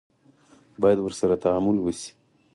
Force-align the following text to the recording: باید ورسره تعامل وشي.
باید 0.81 0.99
ورسره 1.01 1.35
تعامل 1.43 1.77
وشي. 1.79 2.11